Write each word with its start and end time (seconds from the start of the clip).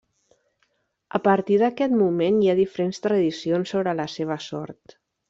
A 1.19 1.19
partir 1.27 1.59
d'aquest 1.63 1.93
moment 1.99 2.39
hi 2.45 2.49
ha 2.53 2.57
diferents 2.63 3.01
tradicions 3.07 3.75
sobre 3.75 3.95
la 4.01 4.09
seva 4.15 4.39
sort. 4.49 4.97